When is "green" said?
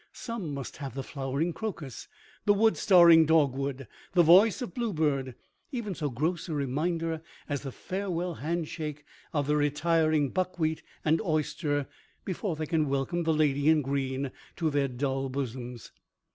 13.83-14.31